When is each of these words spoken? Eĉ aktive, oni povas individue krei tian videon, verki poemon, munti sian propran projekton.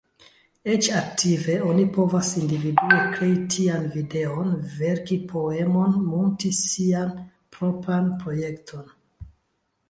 Eĉ 0.75 0.87
aktive, 0.99 1.57
oni 1.73 1.83
povas 1.97 2.29
individue 2.43 2.97
krei 3.17 3.35
tian 3.57 3.85
videon, 3.97 4.49
verki 4.79 5.19
poemon, 5.35 5.95
munti 6.07 6.53
sian 6.63 7.13
propran 7.59 8.11
projekton. 8.25 8.91